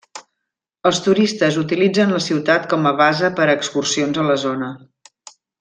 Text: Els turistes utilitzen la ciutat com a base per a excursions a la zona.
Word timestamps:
Els 0.89 1.01
turistes 1.07 1.59
utilitzen 1.63 2.15
la 2.17 2.21
ciutat 2.29 2.67
com 2.73 2.89
a 2.93 2.97
base 3.05 3.33
per 3.41 3.47
a 3.49 3.55
excursions 3.61 4.23
a 4.25 4.29
la 4.33 4.43
zona. 4.49 4.73